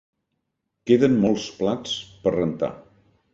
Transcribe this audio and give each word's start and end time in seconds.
Queden 0.91 1.17
molts 1.25 1.45
plats 1.59 1.93
per 2.25 2.35
rentar. 2.37 2.73